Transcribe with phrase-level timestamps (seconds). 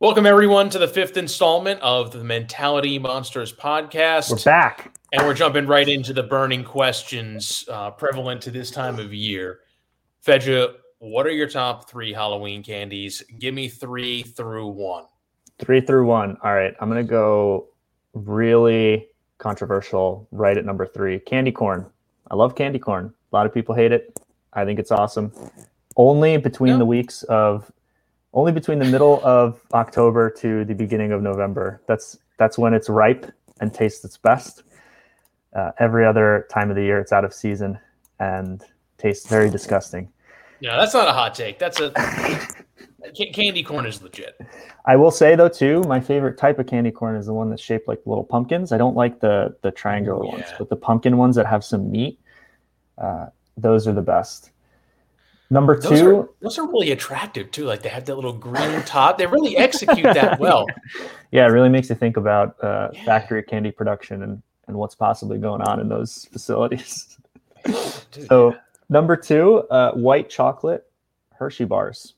[0.00, 4.30] Welcome, everyone, to the fifth installment of the Mentality Monsters podcast.
[4.30, 4.96] We're back.
[5.12, 9.60] And we're jumping right into the burning questions uh, prevalent to this time of year.
[10.24, 13.24] Fedja, what are your top three Halloween candies?
[13.40, 15.06] Give me three through one.
[15.58, 16.36] Three through one.
[16.44, 16.74] All right.
[16.80, 17.66] I'm going to go
[18.14, 19.08] really
[19.38, 21.84] controversial right at number three candy corn.
[22.30, 23.12] I love candy corn.
[23.32, 24.20] A lot of people hate it.
[24.52, 25.32] I think it's awesome.
[25.96, 26.78] Only between No.
[26.78, 27.72] the weeks of
[28.32, 31.80] only between the middle of October to the beginning of November.
[31.86, 33.30] That's that's when it's ripe
[33.60, 34.62] and tastes its best.
[35.54, 37.78] Uh, every other time of the year, it's out of season
[38.20, 38.62] and
[38.98, 40.12] tastes very disgusting.
[40.60, 41.58] No, that's not a hot take.
[41.58, 41.90] That's a
[43.32, 44.40] candy corn is legit.
[44.84, 47.62] I will say though too, my favorite type of candy corn is the one that's
[47.62, 48.72] shaped like little pumpkins.
[48.72, 51.90] I don't like the the triangular Ooh, ones, but the pumpkin ones that have some
[51.90, 52.18] meat,
[52.98, 54.50] uh, those are the best.
[55.50, 57.64] Number Those two, are those are really attractive too.
[57.64, 59.16] Like they have that little green top.
[59.16, 60.66] They really execute that well.
[61.30, 63.04] yeah, it really makes you think about uh, Yeah.
[63.04, 67.16] factory candy production and and what's possibly going on in those facilities.
[67.64, 68.54] Dude, So
[68.90, 70.84] number two, uh, white chocolate
[71.34, 72.14] Hershey bars.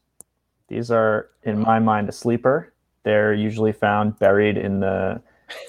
[0.67, 2.73] These are, in my mind, a sleeper.
[3.05, 5.21] They're usually found buried in the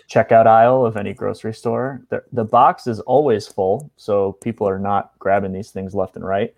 [0.09, 2.01] checkout aisle of any grocery store.
[2.09, 6.25] The, the box is always full, so people are not grabbing these things left and
[6.25, 6.53] right.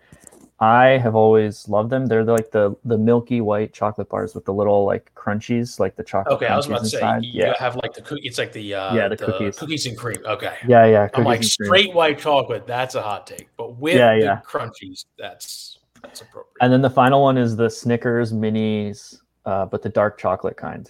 [0.60, 2.06] I have always loved them.
[2.06, 6.04] They're like the the milky white chocolate bars with the little like crunchies, like the
[6.04, 6.36] chocolate.
[6.36, 8.22] Okay, I was about to say you yeah, have like the cookie.
[8.22, 9.58] It's like the uh, Yeah, the cookies.
[9.58, 10.18] cookies and cream.
[10.24, 11.08] Okay, yeah, yeah.
[11.14, 11.48] I'm like cream.
[11.48, 12.66] straight white chocolate.
[12.68, 16.54] That's a hot take, but with Yeah, the crunchies, that's that's appropriate.
[16.60, 20.88] And then the final one is the Snickers minis, uh, but the dark chocolate kind.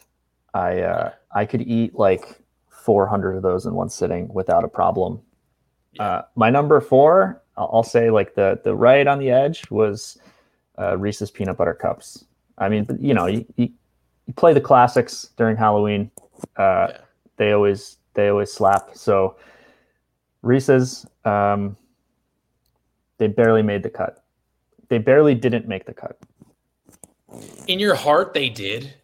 [0.52, 5.22] I uh, I could eat like 400 of those in one sitting without a problem.
[5.98, 10.18] Uh, my number four, I'll I'll say like the the right on the edge was
[10.78, 12.24] uh, Reese's peanut butter cups.
[12.58, 13.68] I mean, you know, you, you,
[14.26, 16.10] you play the classics during Halloween.
[16.56, 16.98] Uh, Yeah.
[17.36, 18.90] They always they always slap.
[18.94, 19.36] So
[20.42, 21.76] Reese's, um,
[23.18, 24.22] they barely made the cut.
[24.88, 26.18] They barely didn't make the cut.
[27.66, 28.94] In your heart, they did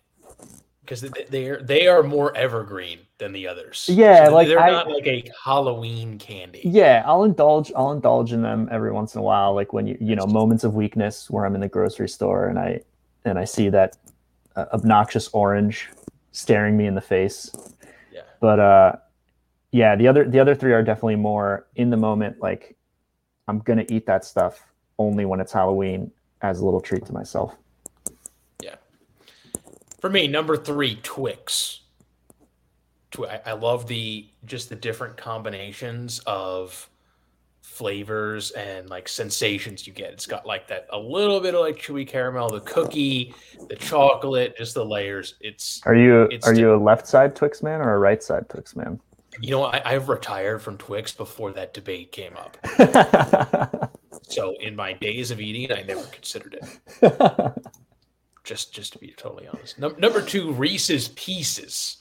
[0.90, 3.88] because they they are they are more evergreen than the others.
[3.88, 6.62] Yeah, So like, they're I- not like a Halloween candy.
[6.64, 7.70] Yeah, I'll indulge.
[7.76, 10.64] I'll indulge in them every once in a while, like when you you know moments
[10.64, 12.80] of weakness where I'm in the grocery store and I
[13.24, 13.96] and I see that
[14.56, 15.88] uh, obnoxious orange
[16.32, 17.52] staring me in the face.
[18.12, 18.22] Yeah.
[18.40, 18.92] But uh,
[19.70, 22.40] yeah, the other the other three are definitely more in the moment.
[22.40, 22.76] Like
[23.46, 24.66] I'm gonna eat that stuff
[24.98, 26.10] only when it's Halloween
[26.42, 27.54] as a little treat to myself.
[30.00, 31.81] For me, number three, Twix.
[33.11, 36.88] Twi- I, I love the just the different combinations of
[37.62, 40.12] flavors and like sensations you get.
[40.12, 43.34] It's got like that a little bit of like chewy caramel, the cookie,
[43.69, 45.34] the chocolate, just the layers.
[45.41, 48.49] It's Are you It's are you a left side Twix man or a right side
[48.49, 49.00] Twix man?
[49.41, 53.91] you know I, I've retired from Twix before that debate came up.
[54.31, 57.53] So in my days of eating, I never considered it.
[58.44, 59.78] Just just to be totally honest.
[59.78, 61.98] Num- number two, Reese's Pieces.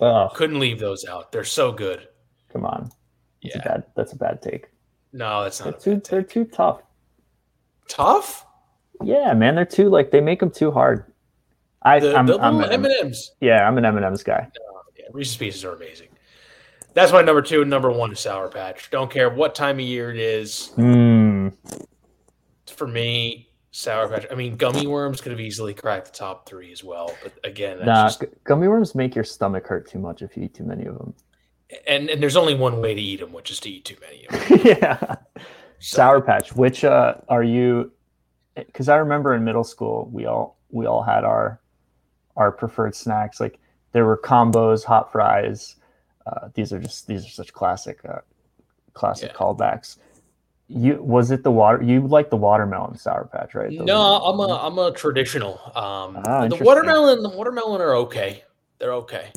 [0.00, 1.32] oh, Couldn't leave those out.
[1.32, 2.08] They're so good.
[2.52, 2.90] come on.
[3.42, 3.60] That's Yeah.
[3.60, 4.68] a bad that's a bad take.
[5.12, 6.82] No, that's They're not a too they're too tough.
[7.88, 8.44] tough.
[9.02, 11.12] Yeah, man, they're too like they make them too hard.
[11.82, 13.32] I The, I'm, the I'm an M M- and M's.
[13.40, 14.48] yeah, I'm an M and M's guy.
[14.98, 16.08] Yeah, Reese's Pieces are amazing.
[16.94, 17.60] That's my number two.
[17.60, 18.90] and Number one is Sour Patch.
[18.90, 20.72] Don't care what time of year it is.
[20.76, 21.52] Mm,
[22.66, 24.24] For me, Sour Patch.
[24.30, 27.14] I mean, gummy worms could have easily cracked the top three as well.
[27.22, 30.34] But again, that's nah, just, gu- gummy worms make your stomach hurt too much if
[30.34, 31.12] you eat too many of them.
[31.86, 34.26] and and there's only one way to eat them, which is to eat too many
[34.26, 34.60] of them.
[34.64, 35.16] yeah,
[35.78, 36.56] So, Sour Patch.
[36.56, 37.92] Which uh, are you?
[38.54, 41.60] Because I remember in middle school, we all we all had our
[42.34, 43.40] our preferred snacks.
[43.40, 43.58] Like
[43.92, 45.76] there were combos, hot fries.
[46.26, 48.20] Uh, these are just these are such classic uh,
[48.94, 49.36] classic Yeah.
[49.36, 49.98] callbacks.
[50.68, 51.82] You was it the water?
[51.82, 53.70] You like the watermelon Sour Patch, right?
[53.70, 55.60] Those No, I'm a I'm a traditional.
[55.76, 58.42] Um, Ah, the watermelon, the watermelon are okay.
[58.78, 59.30] They're okay.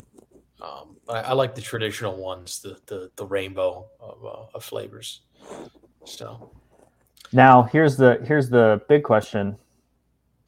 [0.60, 5.20] Um, I, I like the traditional ones, the the, the rainbow of, uh, of flavors.
[6.04, 6.50] So
[7.32, 9.56] Now, here's the here's the big question: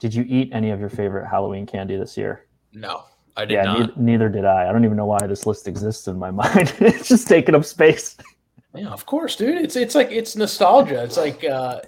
[0.00, 2.46] Did you eat any of your favorite Halloween candy this year?
[2.72, 3.04] no,
[3.36, 3.78] I did yeah, not.
[3.78, 4.68] neither, neither did I.
[4.68, 6.74] I don't even know why this list exists in my mind.
[6.80, 8.16] it's just taking up space.
[8.74, 9.58] Yeah, of course, dude.
[9.58, 11.02] It's it's like it's nostalgia.
[11.04, 11.80] It's like uh,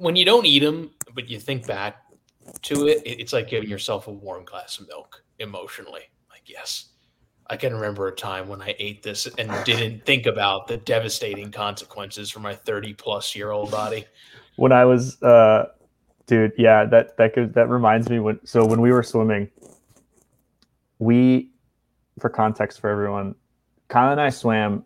[0.00, 1.96] when you don't eat them, but you think back
[2.62, 6.02] to it, it- it's like giving yourself a warm glass of milk emotionally.
[6.30, 6.86] Like, yes,
[7.50, 11.50] I can remember a time when I ate this and didn't think about the devastating
[11.50, 14.06] consequences for my 30 plus year old body.
[14.56, 15.66] When I was uh,
[16.26, 19.50] Dude, yeah, that that could that reminds me when so when we were swimming,
[20.98, 21.50] we
[22.20, 23.34] for context for everyone,
[23.88, 24.84] Kyle and I swam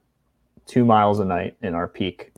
[0.67, 2.33] two miles a night in our peak.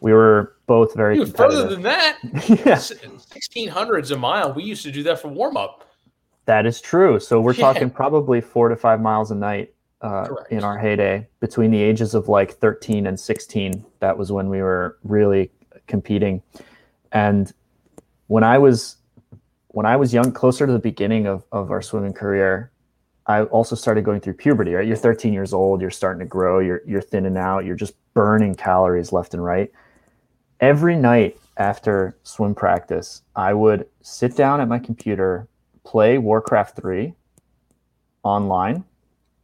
[0.00, 2.18] We were both very Dude, further than that.
[2.66, 4.52] yeah, sixteen hundreds a mile.
[4.52, 5.84] We used to do that for warm up.
[6.46, 7.18] that is true.
[7.20, 7.72] So we're Yeah.
[7.72, 12.14] talking probably four to five miles a night uh, in our heyday between the ages
[12.14, 13.84] of like 13 and 16.
[14.00, 15.50] That was when we were really
[15.88, 16.40] competing.
[17.12, 17.52] And
[18.28, 18.96] when I was
[19.68, 22.70] when I was young, closer to the beginning of, of our swimming career,
[23.28, 24.86] I also started going through puberty, right?
[24.86, 28.54] You're 13 years old, you're starting to grow, you're you're thinning out, you're just burning
[28.54, 29.70] calories left and right.
[30.60, 35.46] Every night after swim practice, I would sit down at my computer,
[35.84, 37.12] play Warcraft 3
[38.22, 38.84] online.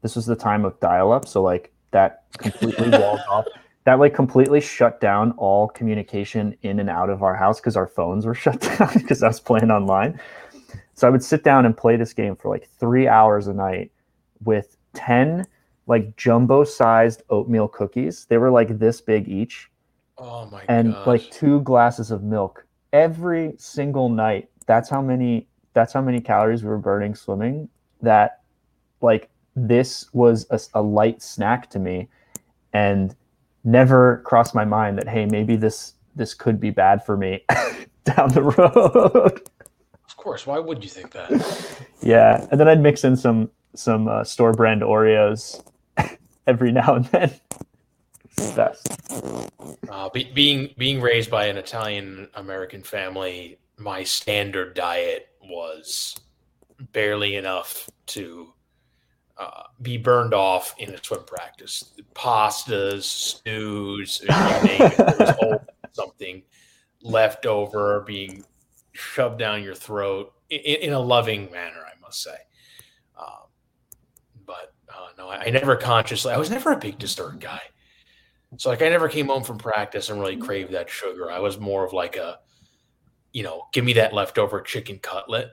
[0.01, 3.47] This was the time of dial up, so like that completely walled off.
[3.85, 7.87] That like completely shut down all communication in and out of our house because our
[7.87, 10.19] phones were shut down because I was playing online.
[10.95, 13.91] So I would sit down and play this game for like three hours a night
[14.45, 15.47] with 10
[15.87, 18.25] like jumbo sized oatmeal cookies.
[18.27, 19.71] They were like this big each
[20.17, 21.07] Oh my and gosh.
[21.07, 24.49] like two glasses of milk every single night.
[24.67, 27.69] That's how many that's how many calories we were burning swimming.
[28.01, 28.43] That
[29.01, 32.09] like this was a, a light snack to me
[32.73, 33.15] and
[33.65, 37.45] never crossed my mind that hey maybe this this could be bad for me
[38.05, 39.51] down the road.
[40.25, 41.31] Of course, why would you think that?
[42.01, 45.63] Yeah, and then I'd mix in some some uh, store brand Oreos
[46.47, 47.35] every now and then.
[48.55, 48.87] Best.
[49.89, 56.15] Uh, be, being being raised by an Italian American family, my standard diet was
[56.93, 58.53] barely enough to
[59.39, 61.95] uh, be burned off in a swim practice.
[62.15, 65.61] Pastas, stews, you name it, there was
[65.93, 66.43] something
[67.03, 68.45] left over being
[68.95, 72.37] shoved down your throat in, in a loving manner, I must say.
[73.19, 73.49] Um,
[74.47, 76.33] but uh, no, I, I never consciously.
[76.33, 77.61] I was never a big dessert guy.
[78.57, 81.31] So like I never came home from practice and really craved that sugar.
[81.31, 82.39] I was more of like a,
[83.33, 85.51] you know, give me that leftover chicken cutlet,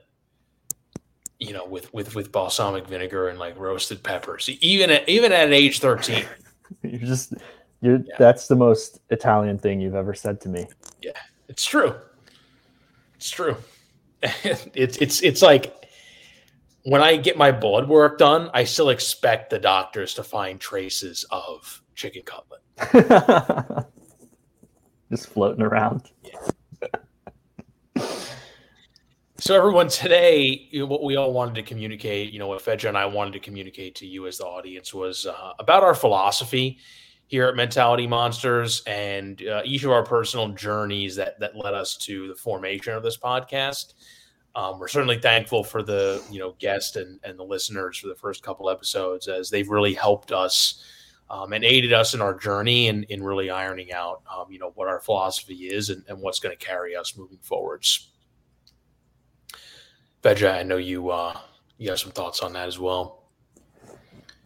[1.39, 4.47] you know, with with with balsamic vinegar and like roasted peppers.
[4.61, 6.25] Even at even at age thirteen,
[6.83, 7.33] You're just
[7.81, 8.15] you're Yeah.
[8.19, 10.67] that's the most Italian thing you've ever said to me.
[11.01, 11.11] Yeah,
[11.49, 11.95] it's true.
[13.21, 13.55] It's true.
[14.23, 15.75] it's it's it's like
[16.85, 21.23] when I get my blood work done, I still expect the doctors to find traces
[21.29, 22.61] of chicken cutlet.
[25.11, 26.09] just floating around.
[26.23, 28.03] Yeah.
[29.37, 32.89] So everyone, today, you know, what we all wanted to communicate, you know, what Fedja
[32.89, 36.77] and I wanted to communicate to you as the audience was uh, about our philosophy
[37.31, 41.95] here at Mentality Monsters and uh, each of our personal journeys that that led us
[41.95, 43.93] to the formation of this podcast.
[44.53, 48.15] Um, we're certainly thankful for the you know guest and and the listeners for the
[48.15, 50.83] first couple episodes as they've really helped us
[51.29, 54.73] um, and aided us in our journey and in really ironing out um, you know
[54.75, 58.09] what our philosophy is and, and what's going to carry us moving forwards.
[60.21, 61.39] Fedja, I know you uh,
[61.77, 63.23] you have some thoughts on that as well.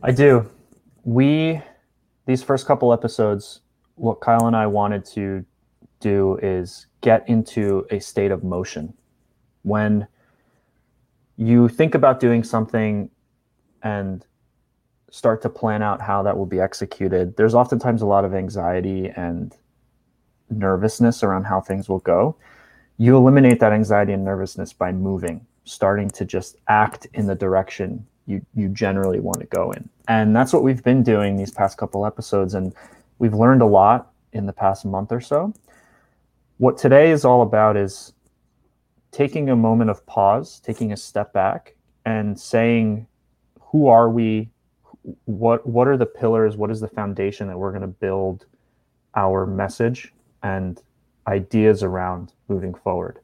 [0.04, 0.52] I do.
[1.04, 1.64] We
[2.26, 3.62] these first couple episodes,
[3.96, 5.46] what Kyle and I wanted to
[6.00, 8.94] do is get into a state of motion.
[9.64, 10.08] When
[11.38, 13.10] you think about doing something
[13.84, 14.26] and
[15.12, 19.12] start to plan out how that will be executed, there's oftentimes a lot of anxiety
[19.16, 19.56] and
[20.50, 22.38] nervousness around how things will go.
[22.98, 28.06] You eliminate that anxiety and nervousness by moving, starting to just act in the direction
[28.26, 29.90] you you generally want to go in.
[30.08, 32.74] And that's what we've been doing these past couple episodes and
[33.20, 35.54] we've learned a lot in the past month or so.
[36.58, 38.14] What today is all about is
[39.12, 43.08] taking a moment of pause, taking a step back and saying
[43.60, 44.50] who are we?
[45.26, 46.58] What what are the pillars?
[46.58, 48.46] What is the foundation that we're going to build
[49.16, 50.14] our message
[50.44, 50.82] and
[51.28, 53.20] ideas around moving forward?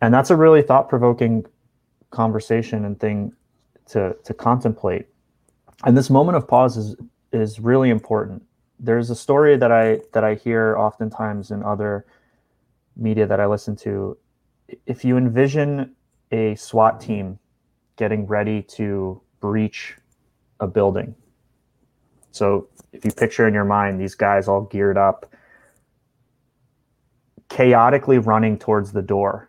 [0.00, 1.44] And that's a really thought-provoking
[2.10, 3.32] conversation and thing
[3.88, 5.06] to to contemplate.
[5.84, 6.96] And this moment of pause is
[7.32, 8.42] is really important.
[8.80, 12.06] There's a story that I that I hear oftentimes in other
[12.96, 14.16] media that I listen to.
[14.86, 15.94] If you envision
[16.30, 17.38] a SWAT team
[17.96, 19.96] getting ready to breach
[20.60, 21.14] a building.
[22.32, 25.32] So if you picture in your mind these guys all geared up,
[27.48, 29.47] chaotically running towards the door.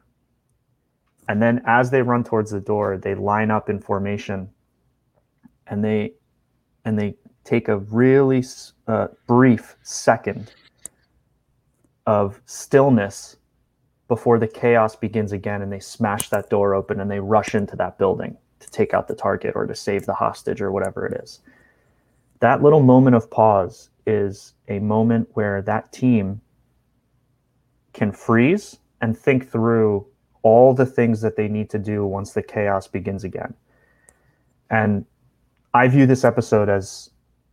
[1.30, 4.50] And then as they run towards the door, they line up in formation
[5.68, 6.14] and they
[6.84, 8.44] and they take a really
[8.88, 10.52] uh, brief second
[12.08, 13.38] of stillness
[14.08, 17.76] before the chaos begins again and they smash that door open and they rush into
[17.76, 21.22] that building to take out the target or to save the hostage or whatever it
[21.22, 21.42] is.
[22.40, 26.42] That little moment of pause is a moment where that team
[27.94, 30.09] can freeze and think through
[30.42, 33.54] all the things that they need to do once the chaos begins again.
[34.70, 35.06] And
[35.74, 37.10] I view this episode as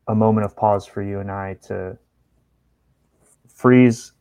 [0.08, 1.98] a moment of pause for you and I to
[3.48, 4.12] freeze,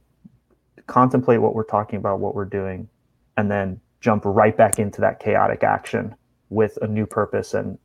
[0.87, 2.89] contemplate what we're talking about, what we're doing,
[3.37, 6.15] and then jump right back into that chaotic action
[6.49, 7.77] with a new purpose and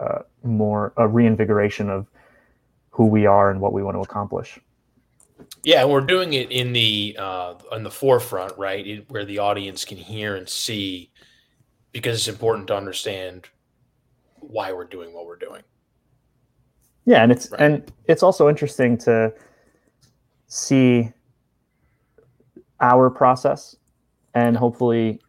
[0.00, 2.06] uh, more a reinvigoration of
[2.90, 4.58] who we are and what we want to accomplish.
[5.64, 9.38] Yeah, and we're doing it in the uh, on the forefront, right, it, where the
[9.38, 11.10] audience can hear and see,
[11.92, 13.48] because it's important to understand
[14.40, 15.62] why we're doing what we're doing.
[17.06, 17.60] Yeah, and it's right.
[17.60, 19.32] and it's also interesting to
[20.46, 21.10] see
[22.80, 23.76] our process
[24.34, 25.20] and hopefully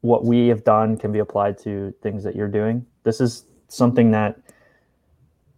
[0.00, 2.84] what we have done can be applied to things that you're doing.
[3.02, 4.38] This is something that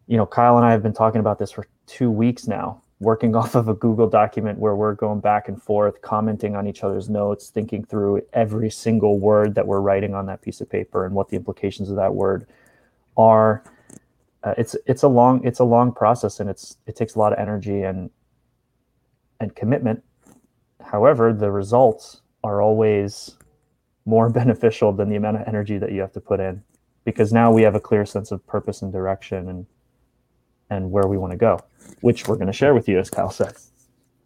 [0.06, 3.34] you know, Kyle and I have been talking about this for 2 weeks now, working
[3.40, 7.08] off of a Google document where we're going back and forth, commenting on each other's
[7.08, 11.14] notes, thinking through every single word that we're writing on that piece of paper and
[11.14, 12.46] what the implications of that word
[13.16, 13.64] are.
[14.42, 17.32] Uh, it's it's a long it's a long process and it's it takes a lot
[17.32, 18.10] of energy and
[19.40, 20.02] and commitment.
[20.82, 23.36] However the results are always
[24.06, 26.62] more beneficial than the amount of energy that you have to put in
[27.04, 29.66] because now we have a clear sense of purpose and direction and
[30.70, 31.58] and where we want to go
[32.00, 33.52] which we're going to share with you as kyle said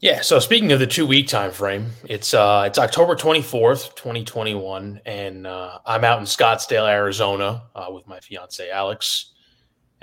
[0.00, 5.00] yeah so speaking of the two week time frame it's uh it's october 24th 2021
[5.06, 9.32] and uh, i'm out in scottsdale arizona uh, with my fiance alex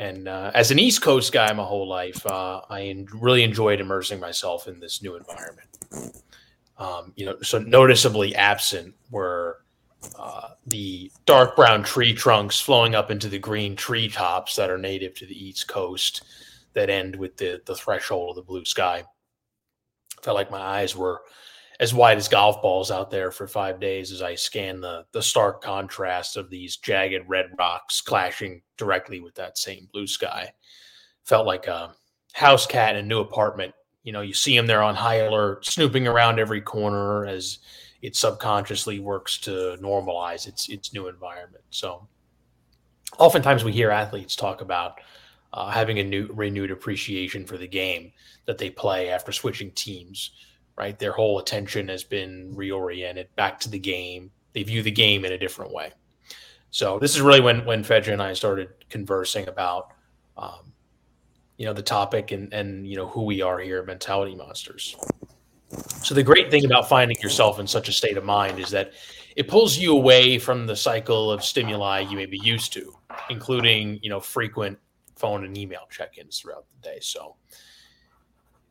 [0.02, 4.20] and uh, as an East Coast guy my whole life, uh, I really enjoyed immersing
[4.20, 5.68] myself in this new environment.
[6.80, 9.60] Um, you know, so noticeably absent were
[10.18, 14.78] uh, the dark brown tree trunks flowing up into the green tree tops that are
[14.78, 16.24] native to the East Coast
[16.74, 19.04] that end with the, the threshold of the blue sky.
[20.22, 21.22] Felt like my eyes were
[21.80, 25.22] as wide as golf balls out there for five days as I scanned the the
[25.22, 30.54] stark contrast of these jagged red rocks clashing directly with that same blue sky.
[31.26, 31.96] Felt like a
[32.34, 33.74] house cat in a new apartment.
[34.04, 37.60] You know, you see him there on high alert, snooping around every corner as
[38.02, 41.64] it subconsciously works to normalize its its new environment.
[41.70, 42.08] So,
[43.20, 45.00] oftentimes we hear athletes talk about
[45.54, 48.12] uh, having a new renewed appreciation for the game
[48.46, 50.32] that they play after switching teams
[50.82, 50.98] right?
[50.98, 54.32] Their whole attention has been reoriented back to the game.
[54.54, 55.92] They view the game in a different way.
[56.72, 59.94] So this is really when when Fedja and I started conversing about,
[60.38, 60.74] um,
[61.58, 64.96] you know, the topic and and you know who we are here Mentality Monsters.
[66.04, 68.92] So the great thing about finding yourself in such a state of mind is that
[69.36, 72.94] it pulls you away from the cycle of stimuli you may be used to,
[73.30, 74.78] including you know frequent
[75.16, 76.98] phone and email check-ins throughout the day.
[77.02, 77.36] So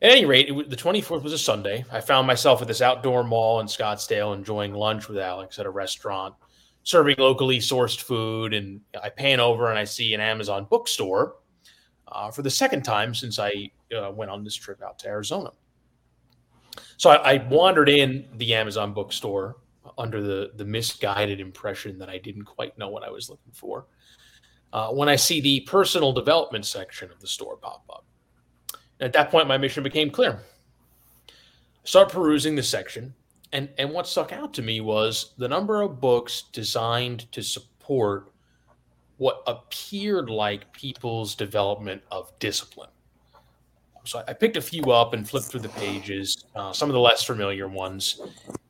[0.02, 1.84] at any rate, it, the 24th was a Sunday.
[1.90, 5.70] I found myself at this outdoor mall in Scottsdale enjoying lunch with Alex at a
[5.70, 6.34] restaurant,
[6.82, 8.52] serving locally sourced food.
[8.52, 11.36] And I pan over and I see an Amazon bookstore
[12.08, 15.50] uh, for the second time since I uh, went on this trip out to Arizona.
[16.96, 19.56] So I, I, wandered in the Amazon bookstore
[19.98, 23.86] under the, the misguided impression that I didn't quite know what I was looking for.
[24.72, 28.04] Uh, when I see the personal development section of the store pop up.
[29.00, 30.40] At that point, my mission became clear.
[31.84, 33.14] Start perusing the section,
[33.52, 38.30] and and what stuck out to me was the number of books designed to support
[39.16, 42.90] what appeared like people's development of discipline.
[44.04, 47.00] So I picked a few up and flipped through the pages, uh, some of the
[47.00, 48.20] less familiar ones,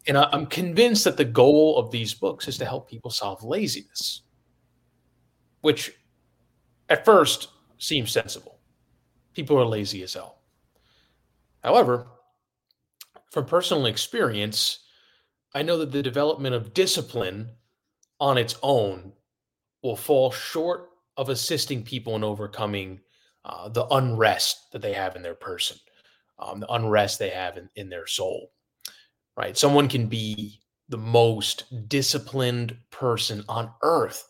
[0.06, 3.42] and I, I'm convinced that the goal of these books is to help people solve
[3.44, 4.22] laziness,
[5.60, 5.92] which
[6.88, 8.60] at first seems sensible
[9.34, 10.38] people are lazy as hell.
[11.62, 12.06] However,
[13.30, 14.80] from personal experience,
[15.54, 17.50] I know that the development of discipline
[18.18, 19.12] on its own
[19.82, 23.00] will fall short of assisting people in overcoming
[23.44, 25.76] uh, the unrest that they have in their person,
[26.38, 28.52] um, the unrest they have in, in their soul.
[29.36, 29.56] Right?
[29.56, 34.26] Someone can be the most disciplined person on earth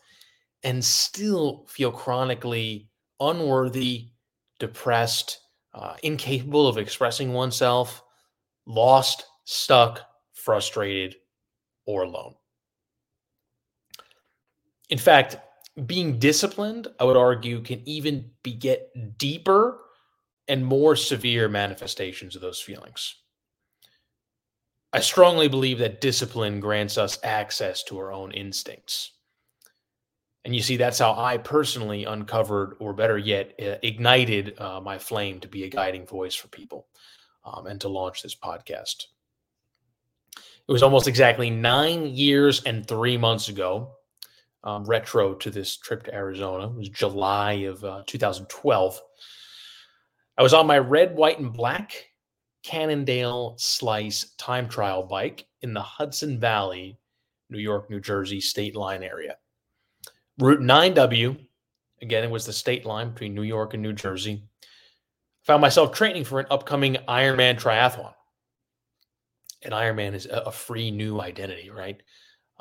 [0.63, 2.87] and still feel chronically
[3.19, 4.09] unworthy
[4.59, 5.39] depressed,
[5.73, 8.03] uh, incapable of expressing oneself,
[8.67, 10.01] lost, stuck,
[10.33, 11.15] frustrated,
[11.85, 12.35] or alone.
[14.89, 15.37] In fact,
[15.85, 19.79] being disciplined, I would argue, can even beget deeper
[20.47, 23.15] and more severe manifestations of those feelings.
[24.93, 29.11] I strongly believe that discipline grants us access to our own instincts.
[30.43, 34.97] And you see, that's how I personally uncovered, or better yet, uh, ignited uh, my
[34.97, 36.87] flame to be a guiding voice for people
[37.45, 39.05] um, and to launch this podcast.
[40.35, 43.93] It was almost exactly nine years and three months ago,
[44.63, 46.67] um, retro to this trip to Arizona.
[46.67, 49.01] It was July of uh, 2012.
[50.37, 52.11] I was on my red, white, and black
[52.63, 56.97] Cannondale Slice time trial bike in the Hudson Valley,
[57.49, 59.37] New York, New Jersey state line area.
[60.37, 61.37] Route 9W,
[62.01, 64.43] again, it was the state line between New York and New Jersey.
[65.43, 68.13] Found myself training for an upcoming Ironman triathlon.
[69.63, 72.01] An Ironman is a free new identity, right?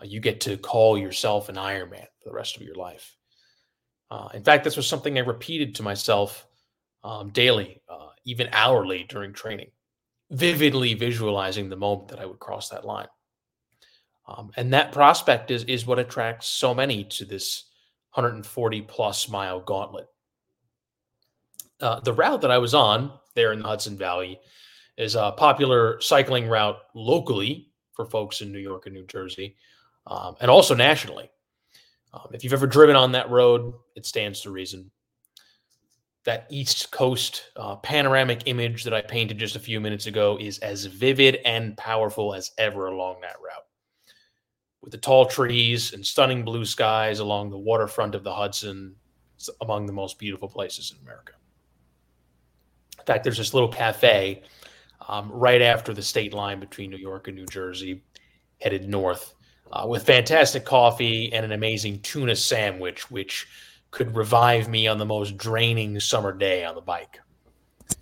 [0.00, 3.16] Uh, you get to call yourself an Ironman for the rest of your life.
[4.10, 6.46] Uh, in fact, this was something I repeated to myself
[7.04, 9.70] um, daily, uh, even hourly during training
[10.30, 13.08] vividly visualizing the moment that I would cross that line.
[14.26, 17.64] Um, and that prospect is is what attracts so many to this
[18.14, 20.06] 140 plus mile gauntlet.
[21.80, 24.38] Uh, the route that I was on there in the Hudson Valley
[24.96, 29.56] is a popular cycling route locally for folks in New York and New Jersey,
[30.06, 31.30] um, and also nationally.
[32.12, 34.90] Um, if you've ever driven on that road, it stands to reason
[36.24, 40.58] that East Coast uh, panoramic image that I painted just a few minutes ago is
[40.58, 43.64] as vivid and powerful as ever along that route.
[44.82, 48.94] With the tall trees and stunning blue skies along the waterfront of the Hudson,
[49.36, 51.32] it's among the most beautiful places in America.
[52.98, 54.42] In fact, there's this little cafe
[55.08, 58.02] um, right after the state line between New York and New Jersey,
[58.60, 59.34] headed north,
[59.72, 63.46] uh, with fantastic coffee and an amazing tuna sandwich, which
[63.90, 67.20] could revive me on the most draining summer day on the bike.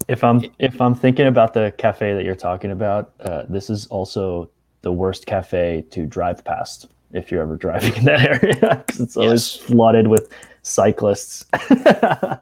[0.07, 3.87] If I'm if I'm thinking about the cafe that you're talking about, uh, this is
[3.87, 4.51] also
[4.83, 9.17] the worst cafe to drive past if you're ever driving in that area because it's
[9.17, 9.67] always yes.
[9.67, 10.31] flooded with
[10.63, 11.47] cyclists.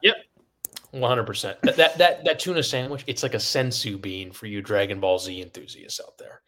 [0.01, 0.15] yep,
[0.91, 1.57] one hundred percent.
[1.63, 5.41] That that that tuna sandwich, it's like a senzu bean for you Dragon Ball Z
[5.41, 6.41] enthusiasts out there.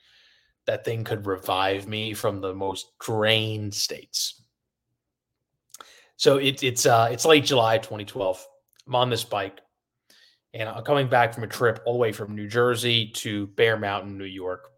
[0.66, 4.42] That thing could revive me from the most drained states.
[6.16, 8.46] So it, it's uh, it's late July 2012.
[8.88, 9.62] I'm on this bike,
[10.54, 13.78] and I'm coming back from a trip all the way from New Jersey to Bear
[13.78, 14.70] Mountain, New York.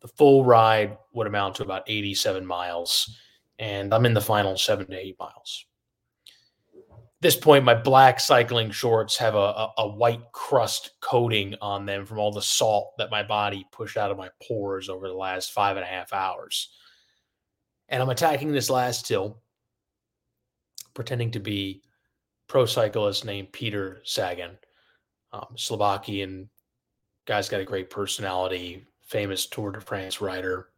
[0.00, 3.18] The full ride would amount to about 87 miles,
[3.58, 5.66] and I'm in the final seven to eight miles.
[7.22, 12.06] This point, my black cycling shorts have a, a, a white crust coating on them
[12.06, 15.52] from all the salt that my body pushed out of my pores over the last
[15.52, 16.70] five and a half hours.
[17.90, 19.42] And I'm attacking this last hill
[20.94, 21.82] pretending to be
[22.48, 24.58] pro cyclist named Peter Sagan,
[25.32, 26.48] um, Slovakian
[27.26, 30.68] guy's got a great personality, famous Tour de France rider.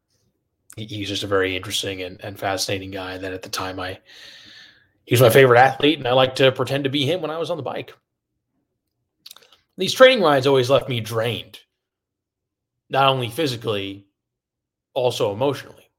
[0.76, 3.16] He, he's just a very interesting and, and fascinating guy.
[3.16, 3.98] That at the time I
[5.04, 7.38] he was my favorite athlete, and I like to pretend to be him when I
[7.38, 7.94] was on the bike.
[9.76, 11.60] These training rides always left me drained,
[12.90, 14.06] not only physically,
[14.94, 15.90] also emotionally.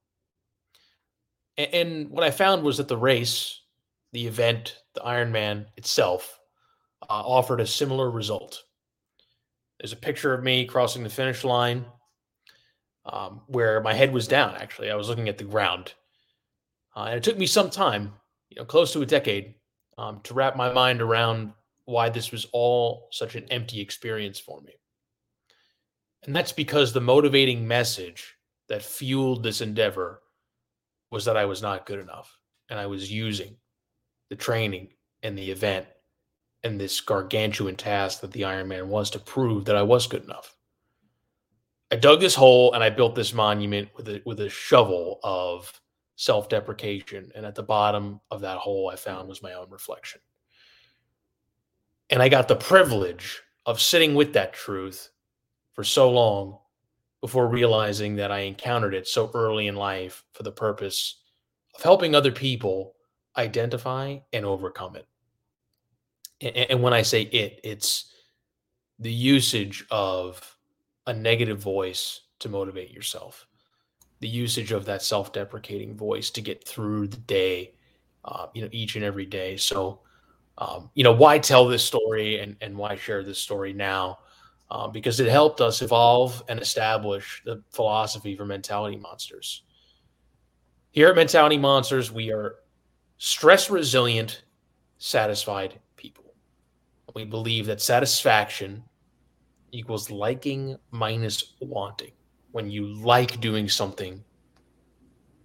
[1.58, 3.62] And, and what I found was that the race
[4.14, 6.40] the event, the Ironman itself,
[7.02, 8.64] uh, offered a similar result.
[9.80, 11.86] There's a picture of me crossing the finish line
[13.06, 14.90] um, where my head was down, actually.
[14.90, 15.94] I was looking at the ground.
[16.96, 18.14] Uh, and it took me some time,
[18.56, 19.56] you know, close to a decade,
[19.98, 21.54] um, to wrap my mind around
[21.86, 24.74] why this was all such an empty experience for me.
[26.26, 28.36] And that's because the motivating message
[28.70, 30.22] that fueled this endeavor
[31.12, 32.38] was that I was not good enough
[32.70, 33.56] and I was using
[34.30, 34.90] the training
[35.22, 35.86] and the event
[36.64, 40.56] and this gargantuan task that the Ironman was to prove that I was good enough.
[41.92, 45.80] I dug this hole and I built this monument with a with a shovel of
[46.16, 50.22] self-deprecation and at the bottom of that hole I found was my own reflection.
[52.10, 55.10] And I got the privilege of sitting with that truth
[55.74, 56.60] for so long
[57.22, 61.22] before realizing that I encountered it so early in life for the purpose
[61.76, 62.96] of helping other people
[63.38, 65.08] identify and overcome it.
[66.42, 68.12] And, and when I say it, it's
[69.00, 70.58] the usage of
[71.08, 73.48] a negative voice to motivate yourself,
[74.24, 77.74] the usage of that self deprecating voice to get through the day,
[78.24, 79.58] uh, you know, each and every day.
[79.58, 80.00] So,
[80.58, 84.20] um, you know, why tell this story and, and why share this story now?
[84.72, 89.64] Uh, because it helped us evolve and establish the philosophy for Mentality Monsters.
[90.92, 92.56] Here at Mentality Monsters, we are
[93.18, 94.46] stress resilient,
[95.00, 96.34] satisfied people.
[97.14, 98.84] We believe that satisfaction
[99.74, 102.14] equals liking minus wanting.
[102.54, 104.24] When you like doing something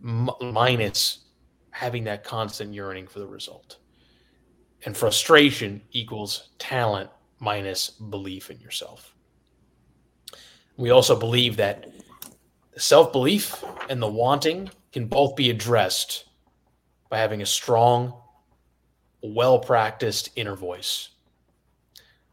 [0.05, 1.25] m- minus
[1.71, 3.79] having that constant yearning for the result.
[4.85, 7.09] And frustration equals talent
[7.41, 9.15] minus belief in yourself.
[10.77, 11.91] We also believe that
[12.77, 16.27] self belief and the wanting can both be addressed
[17.09, 18.21] by having a strong,
[19.23, 21.09] well practiced inner voice.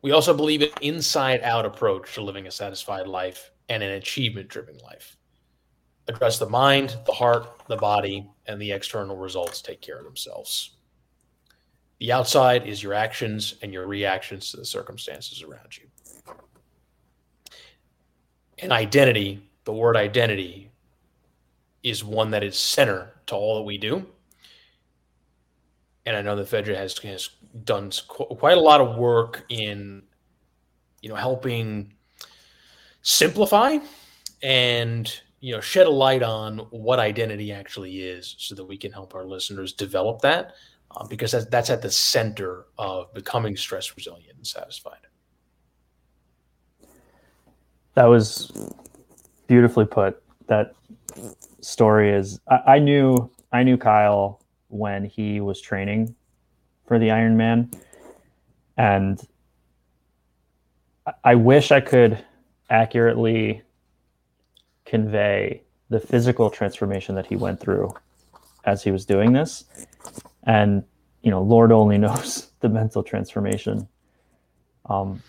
[0.02, 4.48] We also believe an inside out approach to living a satisfied life and an achievement
[4.48, 5.18] driven life.
[6.08, 10.76] Address the mind, the heart, the body, and the external results take care of themselves.
[12.00, 15.86] The outside is your actions and your reactions to the circumstances around you.
[18.60, 20.72] And identity, the word identity,
[21.84, 24.06] is one that is center to all that we do.
[26.06, 27.30] And I know that Fedja has, has
[27.64, 30.04] done quite a lot of work in,
[31.02, 31.94] you know, helping
[33.06, 33.78] simplify
[34.42, 38.92] and you know shed a light on what identity actually is so that we can
[38.92, 40.56] help our listeners develop that
[40.90, 44.98] uh, because that's, that's at the center of becoming stress resilient and satisfied.
[47.94, 48.52] That was
[49.46, 50.22] beautifully put.
[50.48, 50.74] That
[51.62, 56.14] story is I, I knew i knew kyle when he was training
[56.88, 57.74] for the ironman
[58.78, 59.26] and
[61.24, 62.24] I wish I could
[62.70, 63.62] accurately
[64.86, 67.94] convey the physical transformation that he went through
[68.66, 69.66] as he was doing this.
[70.44, 70.84] And
[71.22, 73.88] you know lord only knows the mental transformation.
[74.90, 75.22] Um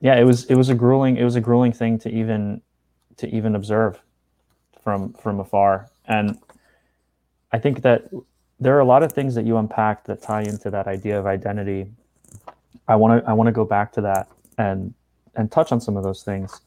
[0.00, 2.62] yeah it was it was a grueling it was a grueling thing to even
[3.18, 4.00] to even observe
[4.82, 5.90] from from afar.
[6.06, 6.38] And
[7.52, 8.08] i think that
[8.60, 11.26] there are a lot of things that you unpack that tie into that idea of
[11.26, 11.86] identity.
[12.86, 14.94] I want to i want to go back to that and
[15.34, 16.60] and touch on some of those things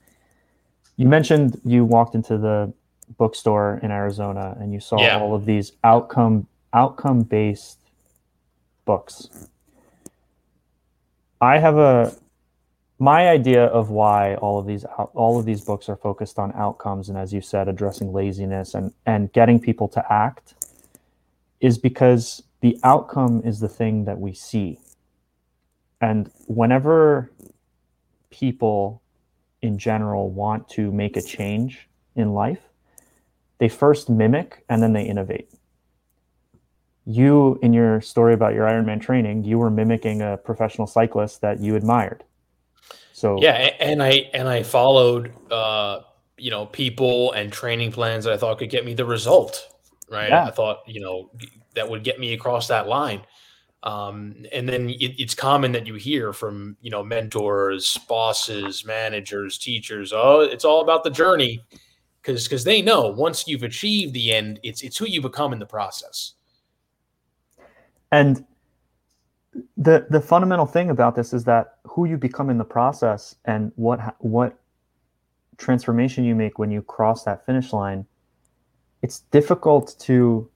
[0.97, 2.73] you mentioned you walked into the
[3.17, 5.19] bookstore in Arizona and you saw yeah.
[5.19, 7.79] all of these outcome outcome based
[8.85, 9.29] books.
[11.41, 12.15] I have a
[12.97, 17.09] my idea of why all of these all of these books are focused on outcomes
[17.09, 20.55] and as you said addressing laziness and and getting people to act
[21.59, 24.79] is because the outcome is the thing that we see.
[26.01, 27.31] And whenever
[28.29, 29.01] people
[29.65, 32.61] in general want to make a change in life,
[33.57, 35.49] they first mimic and then they innovate.
[37.05, 41.59] You, in your story about your Ironman training, you were mimicking a professional cyclist that
[41.59, 42.23] you admired.
[43.13, 46.01] So yeah, and I and I followed, uh,
[46.37, 49.69] you know, people and training plans that I thought could get me the result.
[50.09, 50.45] Right, yeah.
[50.45, 51.31] I thought you know
[51.75, 53.21] that would get me across that line.
[53.85, 59.59] Um, and then it, it's common that you hear from you know mentors, bosses, managers,
[59.59, 60.11] teachers.
[60.11, 61.63] Oh, it's all about the journey,
[62.21, 65.59] because because they know once you've achieved the end, it's it's who you become in
[65.59, 66.33] the process.
[68.11, 68.43] And
[69.77, 73.71] the the fundamental thing about this is that who you become in the process and
[73.75, 74.57] what what
[75.57, 78.05] transformation you make when you cross that finish line.
[79.03, 80.49] It's difficult to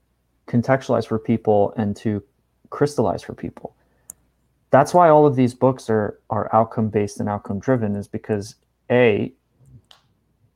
[0.47, 2.23] contextualize for people and to
[2.69, 3.75] crystallize for people.
[4.71, 8.55] That's why all of these books are are outcome based and outcome driven is because
[8.91, 9.33] a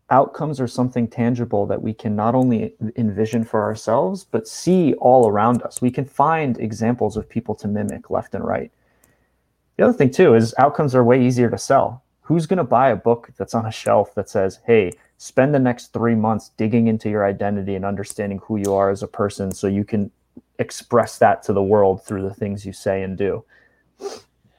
[0.09, 5.27] outcomes are something tangible that we can not only envision for ourselves but see all
[5.27, 5.81] around us.
[5.81, 8.71] We can find examples of people to mimic left and right.
[9.77, 12.03] The other thing too is outcomes are way easier to sell.
[12.21, 15.59] Who's going to buy a book that's on a shelf that says, "Hey, spend the
[15.59, 19.51] next 3 months digging into your identity and understanding who you are as a person
[19.51, 20.11] so you can
[20.63, 23.43] express that to the world through the things you say and do.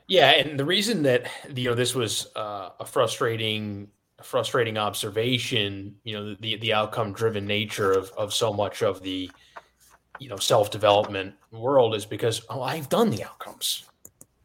[0.06, 3.88] Yeah, and the reason that you know this was uh, a frustrating,
[4.22, 9.30] frustrating observation, you know, the the outcome driven nature of of so much of the
[10.18, 13.84] you know self development world is because oh I've done the outcomes,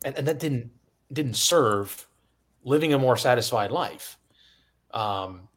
[0.06, 0.72] and and that didn't
[1.12, 2.08] didn't serve
[2.64, 4.18] living a more satisfied life.
[4.92, 5.50] Um,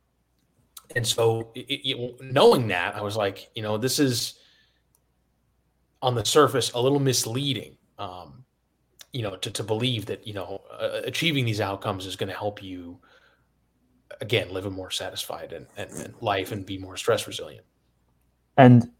[0.94, 4.34] and so it, it, knowing that, I was like, you know, this is
[6.02, 7.76] on the surface a little misleading.
[7.98, 8.44] Um,
[9.12, 12.36] you know, to, to believe that you know uh, achieving these outcomes is going to
[12.36, 12.98] help you
[14.20, 17.64] again live a more satisfied and, and, and life and be more stress resilient.
[18.56, 18.90] And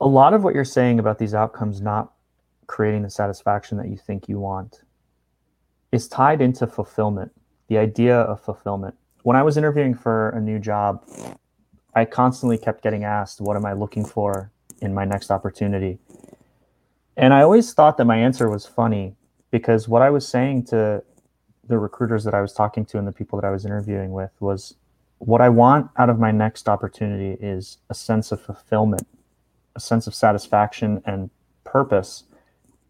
[0.00, 2.12] a lot of what you're saying about these outcomes not
[2.66, 4.82] creating the satisfaction that you think you want
[5.92, 7.30] is tied into fulfillment,
[7.68, 8.94] the idea of fulfillment.
[9.22, 11.04] When I was interviewing for a new job,
[11.94, 15.98] I constantly kept getting asked, What am I looking for in my next opportunity?
[17.16, 19.14] And I always thought that my answer was funny
[19.50, 21.02] because what I was saying to
[21.68, 24.30] the recruiters that I was talking to and the people that I was interviewing with
[24.40, 24.74] was
[25.18, 29.06] what I want out of my next opportunity is a sense of fulfillment,
[29.76, 31.30] a sense of satisfaction and
[31.64, 32.24] purpose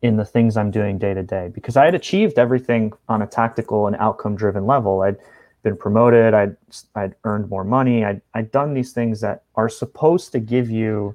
[0.01, 1.51] in the things I'm doing day to day.
[1.53, 5.03] Because I had achieved everything on a tactical and outcome driven level.
[5.03, 5.17] I'd
[5.63, 6.57] been promoted, I'd,
[6.95, 11.15] I'd earned more money, I'd, I'd done these things that are supposed to give you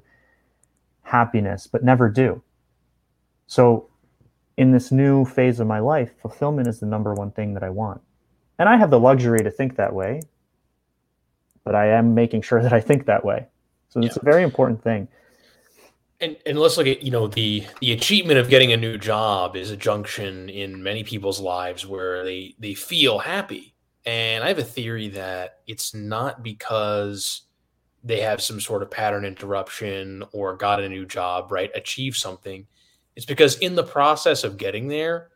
[1.02, 2.42] happiness, but never do.
[3.48, 3.88] So,
[4.56, 7.70] in this new phase of my life, fulfillment is the number one thing that I
[7.70, 8.00] want.
[8.58, 10.22] And I have the luxury to think that way
[11.68, 13.46] but I am making sure that I think that way.
[13.90, 14.22] So it's yeah.
[14.22, 15.06] a very important thing.
[16.20, 19.54] And and let's look at you know the the achievement of getting a new job
[19.54, 23.74] is a junction in many people's lives where they they feel happy.
[24.06, 27.42] And I have a theory that it's not because
[28.02, 31.70] they have some sort of pattern interruption or got a new job, right?
[31.74, 32.66] Achieve something.
[33.18, 35.30] It's because in the process of getting there,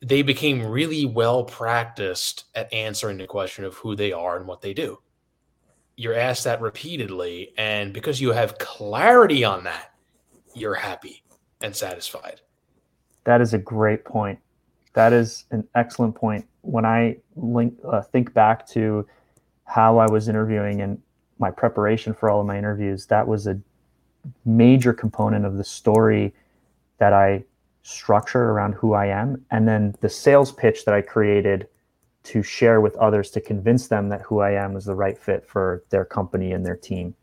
[0.00, 4.62] they became really well practiced at answering the question of who they are and what
[4.62, 4.98] they do.
[5.96, 9.90] You're asked that repeatedly and because you have clarity on that
[10.54, 11.22] you're happy
[11.60, 12.40] and satisfied.
[13.24, 14.38] That is a great point.
[14.94, 16.46] That is an excellent point.
[16.62, 19.06] When i link, uh, think back to
[19.64, 20.98] how i was interviewing and
[21.38, 23.60] my preparation for all of my interviews that was a
[24.46, 26.32] major component of the story
[26.98, 27.42] that i
[27.82, 31.68] structure around who i am and then the sales pitch that i created
[32.26, 35.46] to share with others to convince them that who I am is the right fit
[35.46, 37.14] for their company and their team.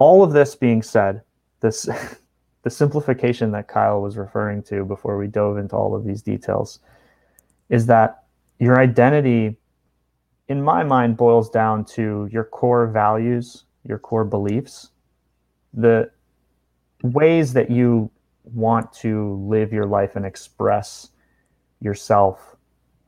[0.00, 1.22] All of this being said,
[1.60, 1.88] this
[2.62, 6.80] the simplification that Kyle was referring to before we dove into all of these details
[7.68, 8.24] is that
[8.58, 9.56] your identity
[10.48, 14.90] in my mind boils down to your core values, your core beliefs,
[15.72, 16.10] the
[17.04, 18.10] ways that you
[18.44, 21.10] want to live your life and express
[21.80, 22.56] yourself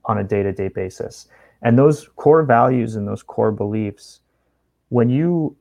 [0.04, 1.28] on a day to day basis.
[1.62, 4.20] And those core values and those core beliefs,
[4.90, 5.56] when you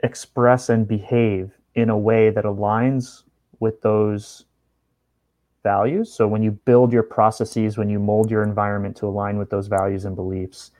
[0.00, 3.24] express and behave in a way that aligns
[3.58, 4.44] with those
[5.64, 9.50] values, so when you build your processes, when you mold your environment to align with
[9.50, 10.70] those values and beliefs,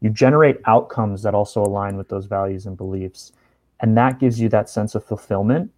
[0.00, 3.32] you generate outcomes that also align with those values and beliefs.
[3.80, 5.70] And that gives you that sense of fulfillment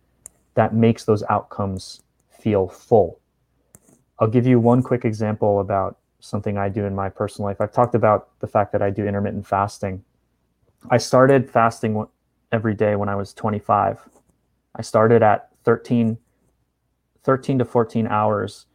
[0.54, 3.20] that makes those outcomes feel full
[4.18, 7.60] I'll give you one quick example about something I do in my personal life.
[7.60, 10.04] I've talked about the fact that I do intermittent fasting.
[10.90, 12.06] I started fasting
[12.52, 14.08] every day when I was 25.
[14.76, 16.16] I started at 13,
[17.22, 18.66] 13 to 14 hours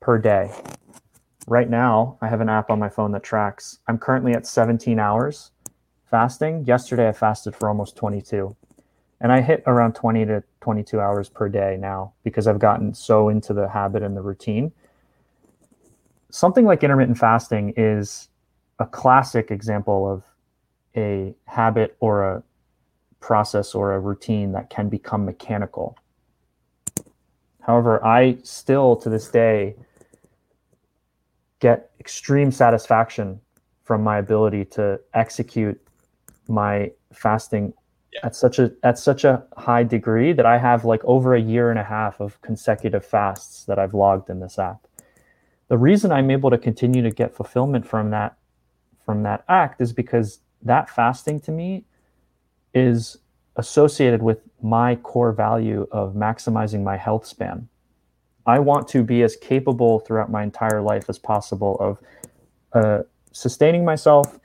[0.00, 0.52] per day.
[1.46, 3.78] Right now, I have an app on my phone that tracks.
[3.88, 5.50] I'm currently at 17 hours
[6.04, 6.64] fasting.
[6.64, 8.54] Yesterday, I fasted for almost 22
[9.20, 13.28] and I hit around 20 to 22 hours per day now because I've gotten so
[13.28, 14.72] into the habit and the routine.
[16.30, 18.28] Something like intermittent fasting is
[18.78, 20.24] a classic example of
[20.96, 22.42] a habit or a
[23.20, 25.96] process or a routine that can become mechanical.
[27.60, 29.74] However, I still to this day
[31.58, 33.40] get extreme satisfaction
[33.82, 35.80] from my ability to execute
[36.46, 37.72] my fasting
[38.22, 41.70] at such a at such a high degree that I have like over a year
[41.70, 44.86] and a half of consecutive fasts that I've logged in this app.
[45.68, 48.36] The reason I'm able to continue to get fulfillment from that
[49.04, 51.84] from that act is because that fasting to me
[52.74, 53.18] is
[53.56, 57.68] associated with my core value of maximizing my health span.
[58.46, 62.00] I want to be as capable throughout my entire life as possible of
[62.72, 64.38] uh, sustaining myself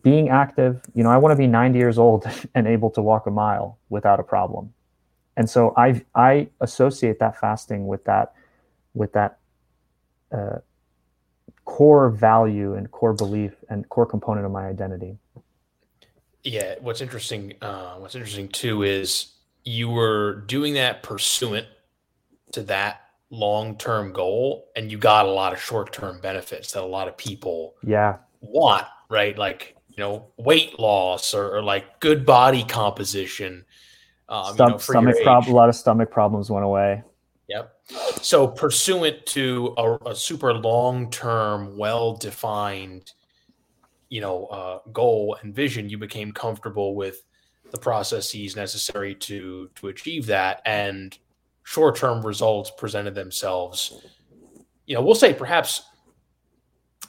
[0.00, 3.26] being active, you know, I want to be 90 years old and able to walk
[3.26, 4.72] a mile without a problem.
[5.36, 8.34] And so I I associate that fasting with that
[8.94, 9.38] with that
[10.30, 10.58] uh,
[11.64, 15.16] core value and core belief and core component of my identity.
[16.44, 19.32] Yeah, what's interesting, uh, what's interesting too is
[19.64, 21.66] you were doing that pursuant
[22.52, 27.08] to that long-term goal, and you got a lot of short-term benefits that a lot
[27.08, 29.38] of people yeah want, right?
[29.38, 33.64] Like you know weight loss or, or like good body composition.
[34.28, 35.52] Um, you know, stomach problem.
[35.52, 37.02] A lot of stomach problems went away.
[37.48, 37.76] Yep.
[38.22, 43.12] So pursuant to a, a super long term, well defined,
[44.08, 47.22] you know, uh, goal and vision, you became comfortable with
[47.70, 51.18] the processes necessary to to achieve that, and
[51.64, 54.02] short term results presented themselves.
[54.86, 55.82] You know, we'll say perhaps,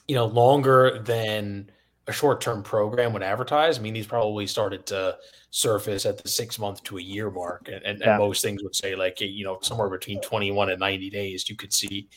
[0.08, 1.70] you know, longer than
[2.08, 3.80] a short term program would advertise.
[3.80, 5.18] I mean, these probably started to
[5.52, 8.12] surface at the six month to a year mark, and, and, yeah.
[8.12, 11.50] and, most things would say like you know somewhere between twenty one and ninety days.
[11.50, 12.10] You could see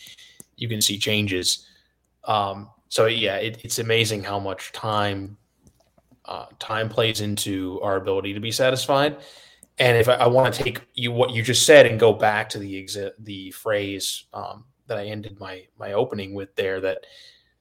[0.56, 1.66] you can see changes.
[2.24, 5.36] Um, so yeah, it, it's amazing how much time
[6.24, 9.16] uh, time plays into our ability to be satisfied.
[9.78, 12.48] And if I, I want to take you what you just said and go back
[12.50, 17.04] to the exa- the phrase um, that I ended my my opening with there, that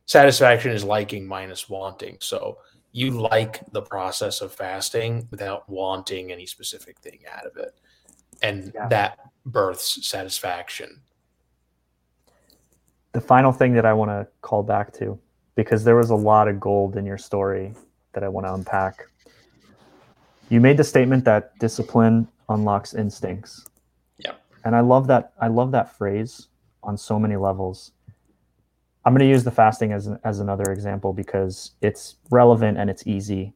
[0.06, 2.18] satisfaction is liking minus wanting.
[2.20, 2.58] So
[2.92, 7.76] you like the process of fasting without wanting any specific thing out of it,
[8.42, 8.88] and yeah.
[8.88, 11.02] that births satisfaction.
[13.12, 15.20] The final thing that I want to call back to,
[15.56, 17.74] because there was a lot of gold in your story
[18.14, 19.06] that I want to unpack.
[20.50, 23.66] You made the statement that discipline unlocks instincts.
[24.18, 24.34] Yeah.
[24.64, 26.48] And I love that I love that phrase
[26.84, 27.92] on so many levels.
[29.06, 33.06] I'm going to use the fasting as as another example because it's relevant and it's
[33.06, 33.54] easy.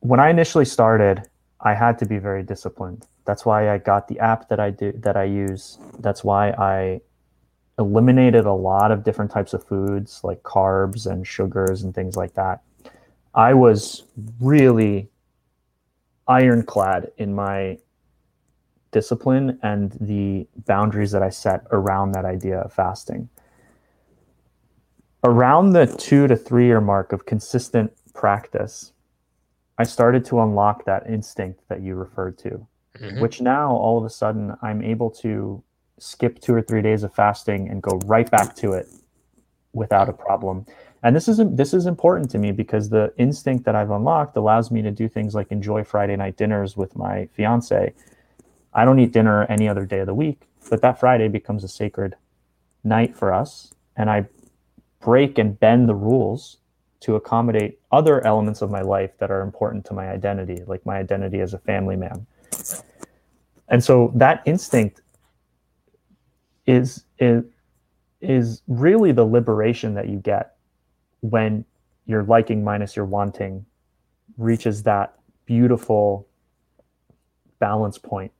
[0.00, 1.28] When I initially started,
[1.60, 3.06] I had to be very disciplined.
[3.24, 5.78] That's why I got the app that I do that I use.
[5.98, 7.00] That's why I
[7.78, 12.34] eliminated a lot of different types of foods like carbs and sugars and things like
[12.34, 12.62] that.
[13.34, 14.04] I was
[14.40, 15.08] really
[16.26, 17.78] ironclad in my
[18.90, 23.28] discipline and the boundaries that I set around that idea of fasting.
[25.24, 28.92] Around the two to three year mark of consistent practice,
[29.76, 32.66] I started to unlock that instinct that you referred to,
[32.98, 33.20] mm-hmm.
[33.20, 35.62] which now all of a sudden I'm able to
[35.98, 38.86] skip two or three days of fasting and go right back to it
[39.72, 40.66] without a problem.
[41.02, 44.70] And this is this is important to me because the instinct that I've unlocked allows
[44.70, 47.92] me to do things like enjoy Friday night dinners with my fiance.
[48.74, 51.68] I don't eat dinner any other day of the week, but that Friday becomes a
[51.68, 52.16] sacred
[52.84, 54.26] night for us, and I
[55.00, 56.58] break and bend the rules
[57.00, 60.98] to accommodate other elements of my life that are important to my identity, like my
[60.98, 62.26] identity as a family man.
[63.68, 65.02] And so that instinct
[66.66, 67.44] is is
[68.20, 70.56] is really the liberation that you get
[71.20, 71.64] when
[72.06, 73.64] your liking minus your wanting
[74.36, 76.26] reaches that beautiful
[77.58, 78.32] balance point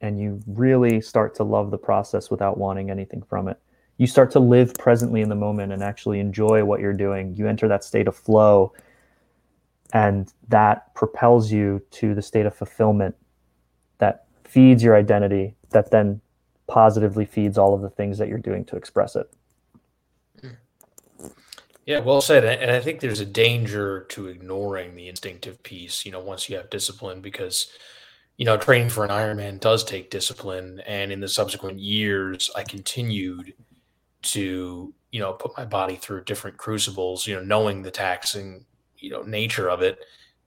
[0.00, 3.58] and you really start to love the process without wanting anything from it
[3.98, 7.48] you start to live presently in the moment and actually enjoy what you're doing you
[7.48, 8.72] enter that state of flow
[9.92, 13.14] and that propels you to the state of fulfillment
[13.98, 16.20] that feeds your identity that then
[16.66, 19.30] positively feeds all of the things that you're doing to express it.
[21.84, 22.44] Yeah, well said.
[22.44, 26.56] And I think there's a danger to ignoring the instinctive piece, you know, once you
[26.56, 27.68] have discipline, because,
[28.36, 30.80] you know, training for an Ironman does take discipline.
[30.84, 33.54] And in the subsequent years, I continued
[34.22, 38.64] to, you know, put my body through different crucibles, you know, knowing the taxing,
[38.98, 39.98] you know, nature of it,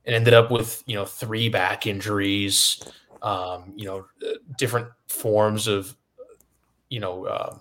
[0.05, 2.84] and ended up with, you know, three back injuries,
[3.21, 4.05] um, you know,
[4.58, 5.95] different forms of
[6.89, 7.58] you know, uh,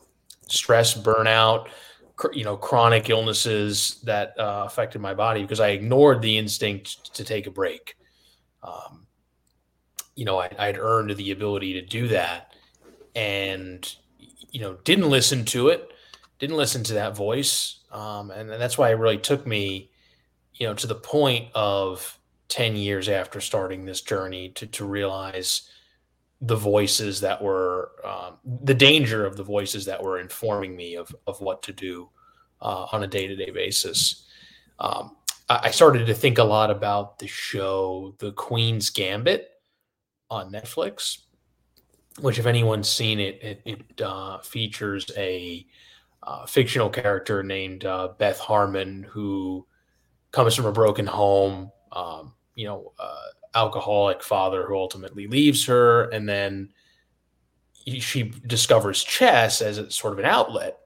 [0.49, 1.69] stress, burnout,
[2.17, 7.15] cr- you know, chronic illnesses that uh, affected my body because I ignored the instinct
[7.15, 7.97] to take a break.
[8.63, 9.07] Um,
[10.17, 12.55] you know, I, I'd earned the ability to do that,
[13.15, 13.95] and
[14.51, 15.93] you know, didn't listen to it,
[16.39, 19.91] didn't listen to that voice, um, and, and that's why it really took me,
[20.55, 25.71] you know, to the point of ten years after starting this journey to to realize
[26.41, 31.15] the voices that were um, the danger of the voices that were informing me of
[31.27, 32.09] of what to do
[32.61, 34.27] uh, on a day to day basis.
[34.79, 35.17] Um,
[35.51, 39.49] I started to think a lot about the show The Queen's Gambit
[40.31, 41.23] on Netflix,
[42.21, 45.67] which, if anyone's seen it, it, it uh, features a
[46.29, 49.67] uh, fictional character named uh, Beth Harmon who
[50.31, 51.73] comes from a broken home.
[51.91, 56.69] Um, you know, uh, alcoholic father who ultimately leaves her, and then
[57.99, 60.81] she discovers chess as a sort of an outlet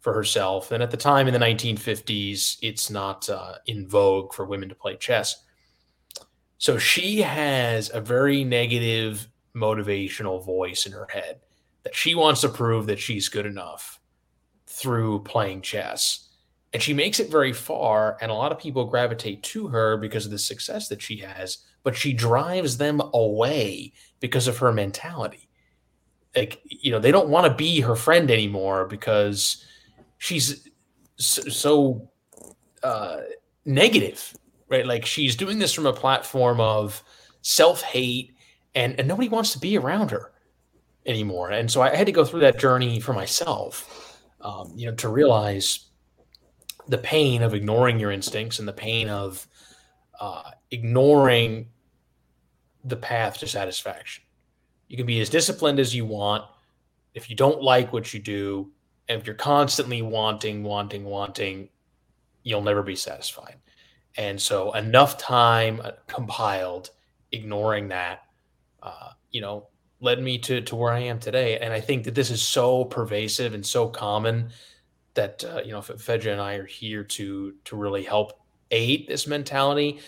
[0.00, 0.72] for herself.
[0.72, 4.74] And at the time in the 1950s, it's not uh, in vogue for women to
[4.74, 5.44] play chess.
[6.56, 11.40] So she has a very negative motivational voice in her head
[11.82, 14.00] that she wants to prove that she's good enough
[14.66, 16.28] through playing chess.
[16.72, 20.26] And she makes it very far, and a lot of people gravitate to her because
[20.26, 25.48] of the success that she has but she drives them away because of her mentality.
[26.34, 29.64] Like, you know, they don't want to be her friend anymore because
[30.18, 30.68] she's
[31.14, 32.10] so,
[32.82, 33.18] uh,
[33.64, 34.34] negative,
[34.68, 34.84] right?
[34.84, 37.04] Like, she's doing this from a platform of
[37.42, 38.34] self hate,
[38.74, 40.32] and, and nobody wants to be around her
[41.06, 41.52] anymore.
[41.52, 44.05] And so I had to go through that journey for myself,
[44.46, 45.90] um, you know, to realize
[46.86, 49.46] the pain of ignoring your instincts and the pain of
[50.20, 51.66] uh, ignoring
[52.84, 54.22] the path to satisfaction.
[54.86, 56.44] You can be as disciplined as you want.
[57.12, 58.70] If you don't like what you do,
[59.08, 61.68] And if you're constantly wanting, wanting, wanting,
[62.42, 63.56] you'll never be satisfied.
[64.16, 66.90] And so enough time uh, compiled,
[67.32, 68.22] ignoring that,
[68.82, 69.68] uh, you know,
[70.00, 71.58] led me to to where I am today.
[71.58, 74.50] And I think that this is so pervasive and so common
[75.14, 78.40] that uh, you know Fedja and I are here to to really help
[78.70, 80.00] aid this mentality,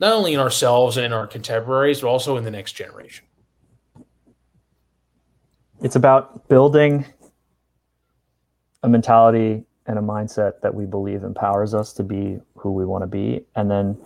[0.00, 3.24] not only in ourselves and in our contemporaries, but also in the next generation.
[5.82, 7.04] It's about building
[8.82, 13.02] a mentality and a mindset that we believe empowers us to be who we want
[13.02, 13.96] to be, and then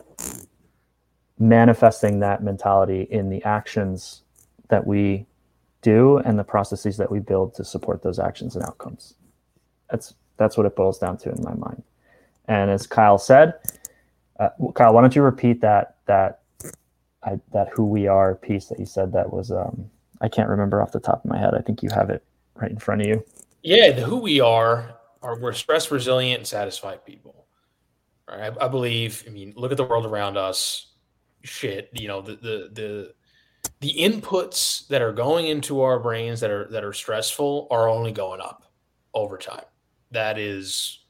[1.39, 4.23] manifesting that mentality in the actions
[4.69, 5.27] that we
[5.83, 9.15] do and the processes that we build to support those actions and outcomes.
[9.91, 11.83] That's that's what it boils down to in my mind.
[12.47, 13.55] And as Kyle said,
[14.39, 16.41] uh, Kyle, why don't you repeat that that
[17.25, 19.91] I, that who we are piece that you said that was um,
[20.21, 21.55] I can't remember off the top of my head.
[21.55, 22.23] I think you have it
[22.55, 23.25] right in front of you.
[23.63, 27.47] Yeah, the who we are are we're stress resilient and satisfied people.
[28.29, 28.53] Right?
[28.61, 29.25] I, I believe.
[29.27, 30.87] I mean, look at the world around us.
[31.43, 33.15] Shit, you know the the the
[33.81, 38.13] the inputs that are going into our brains that are that are stressful are only
[38.13, 38.65] going up
[39.15, 39.65] over time.
[40.11, 41.01] That is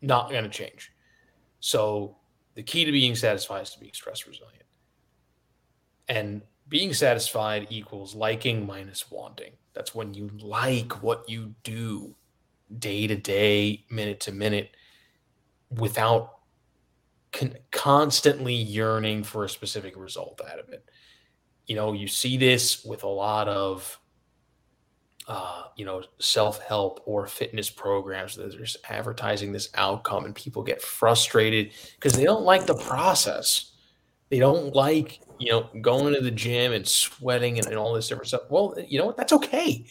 [0.00, 0.92] not going to change.
[1.60, 2.16] So
[2.54, 4.64] the key to being satisfied is to be stress resilient.
[6.08, 9.52] And being satisfied equals liking minus wanting.
[9.74, 12.14] That's when you like what you do
[12.78, 14.76] day to day, minute to minute,
[15.70, 16.38] without
[17.32, 20.88] con- constantly yearning for a specific result out of it
[21.66, 23.98] you know, you see this with a lot of,
[25.28, 28.36] uh, you know, self help or fitness programs.
[28.36, 33.72] that There's advertising this outcome, and people get frustrated because they don't like the process.
[34.28, 38.08] They don't like, you know, going to the gym and sweating and, and all this
[38.08, 38.42] different stuff.
[38.48, 39.16] Well, you know what?
[39.16, 39.84] That's okay.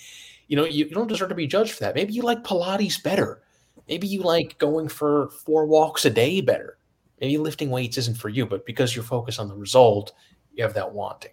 [0.48, 1.96] You know, you, you don't deserve to be judged for that.
[1.96, 3.44] Maybe you like Pilates better.
[3.88, 6.78] Maybe you like going for four walks a day better.
[7.22, 10.12] Maybe lifting weights isn't for you, but because you're focused on the result,
[10.54, 11.32] you have that wanting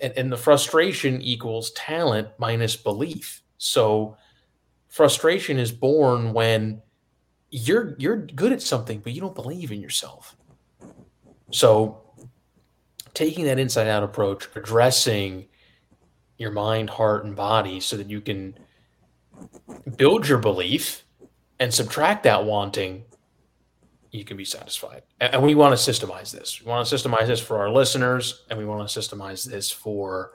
[0.00, 3.42] and, and the frustration equals talent minus belief.
[3.58, 4.16] So
[4.88, 6.82] frustration is born when
[7.50, 10.36] you're you're good at something, but you don't believe in yourself.
[11.52, 12.02] So
[13.14, 15.46] taking that inside out approach, addressing
[16.38, 18.58] your mind, heart, and body so that you can
[19.96, 21.04] build your belief
[21.58, 23.04] and subtract that wanting
[24.10, 25.02] you can be satisfied.
[25.20, 26.62] And we want to systemize this.
[26.62, 30.32] We want to systemize this for our listeners, and we want to systemize this for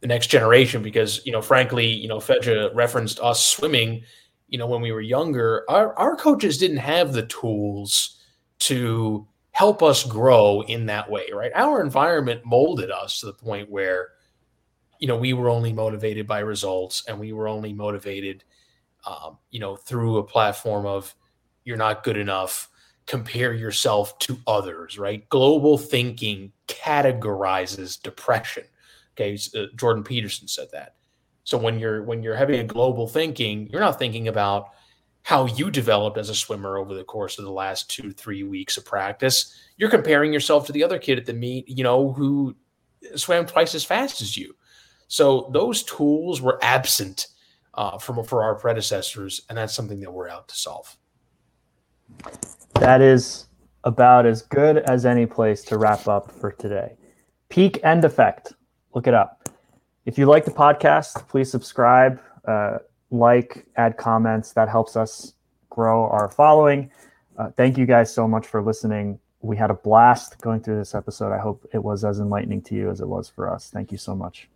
[0.00, 4.02] the next generation because, you know, frankly, you know, Fedja referenced us swimming.
[4.48, 8.18] You know, when we were younger, our, our coaches didn't have the tools
[8.60, 11.52] to help us grow in that way, right?
[11.54, 14.08] Our environment molded us to the point where,
[14.98, 18.42] you know, we were only motivated by results and we were only motivated,
[19.06, 21.14] um, you know, through a platform of
[21.64, 22.69] you're not good enough
[23.10, 25.28] compare yourself to others, right?
[25.30, 28.62] Global thinking categorizes depression.
[29.16, 30.94] Okay, uh, Jordan Peterson said that.
[31.42, 34.68] So when you're when you're having a global thinking, you're not thinking about
[35.22, 38.76] how you developed as a swimmer over the course of the last two three weeks
[38.76, 39.58] of practice.
[39.76, 42.54] You're comparing yourself to the other kid at the meet, you know, who
[43.16, 44.54] swam twice as fast as you.
[45.08, 47.26] So those tools were absent
[47.74, 50.96] uh, from for our predecessors, and that's something that we're out to solve.
[52.74, 53.46] That is
[53.84, 56.96] about as good as any place to wrap up for today.
[57.48, 58.54] Peak End Effect.
[58.94, 59.48] Look it up.
[60.06, 62.78] If you like the podcast, please subscribe, uh,
[63.10, 64.52] like, add comments.
[64.52, 65.34] That helps us
[65.68, 66.90] grow our following.
[67.38, 69.18] Uh, thank you guys so much for listening.
[69.40, 71.32] We had a blast going through this episode.
[71.32, 73.70] I hope it was as enlightening to you as it was for us.
[73.70, 74.48] Thank you so much.